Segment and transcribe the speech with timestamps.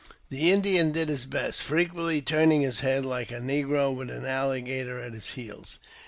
[0.29, 4.99] The Indian did his best, frequently turning his head, like a negro with an alligator
[4.99, 5.77] at his heels.